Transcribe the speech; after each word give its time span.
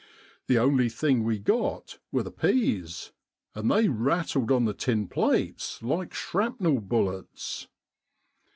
The 0.47 0.57
only 0.57 0.89
thing 0.89 1.23
we 1.23 1.37
got 1.37 1.99
were 2.11 2.23
the 2.23 2.31
peas, 2.31 3.11
and 3.53 3.69
they 3.69 3.87
rattled 3.87 4.51
on 4.51 4.65
the 4.65 4.73
tin 4.73 5.07
plates 5.07 5.79
like 5.83 6.11
shrapnel 6.11 6.79
bullets. 6.81 7.67